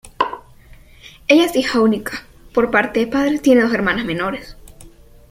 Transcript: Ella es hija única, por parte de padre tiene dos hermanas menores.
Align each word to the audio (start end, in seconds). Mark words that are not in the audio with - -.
Ella 1.27 1.45
es 1.45 1.55
hija 1.55 1.79
única, 1.79 2.25
por 2.55 2.71
parte 2.71 3.01
de 3.01 3.05
padre 3.05 3.37
tiene 3.37 3.61
dos 3.61 3.71
hermanas 3.75 4.03
menores. 4.03 4.57